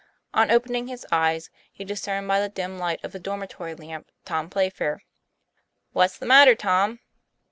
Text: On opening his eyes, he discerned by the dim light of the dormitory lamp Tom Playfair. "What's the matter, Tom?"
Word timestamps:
On 0.33 0.49
opening 0.49 0.87
his 0.87 1.05
eyes, 1.11 1.51
he 1.71 1.85
discerned 1.85 2.27
by 2.27 2.39
the 2.39 2.49
dim 2.49 2.79
light 2.79 2.99
of 3.03 3.11
the 3.11 3.19
dormitory 3.19 3.75
lamp 3.75 4.09
Tom 4.25 4.49
Playfair. 4.49 5.03
"What's 5.93 6.17
the 6.17 6.25
matter, 6.25 6.55
Tom?" 6.55 7.01